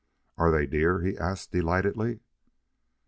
[0.35, 2.21] "Are they deer?" he asked, delightedly.